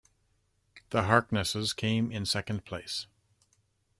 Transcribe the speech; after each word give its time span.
The 0.89 1.03
Harkness' 1.03 1.73
came 1.73 2.11
in 2.11 2.25
second 2.25 2.65
place. 2.65 3.05